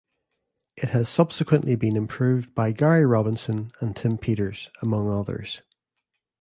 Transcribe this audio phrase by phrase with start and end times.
[0.77, 5.61] It has subsequently been improved by Gary Robinson and Tim Peters, among others.